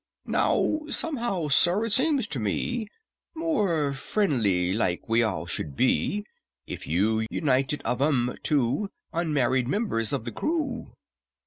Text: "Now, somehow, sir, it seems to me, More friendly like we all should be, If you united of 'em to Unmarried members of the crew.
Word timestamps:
"Now, 0.25 0.79
somehow, 0.89 1.47
sir, 1.49 1.85
it 1.85 1.91
seems 1.91 2.27
to 2.29 2.39
me, 2.39 2.87
More 3.35 3.93
friendly 3.93 4.73
like 4.73 5.07
we 5.07 5.21
all 5.21 5.45
should 5.45 5.75
be, 5.75 6.25
If 6.65 6.87
you 6.87 7.27
united 7.29 7.83
of 7.83 8.01
'em 8.01 8.35
to 8.41 8.89
Unmarried 9.13 9.67
members 9.67 10.11
of 10.11 10.25
the 10.25 10.31
crew. 10.31 10.95